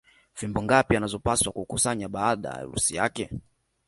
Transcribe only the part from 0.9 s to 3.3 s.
anazopaswa kukusanya baada ya harusi yake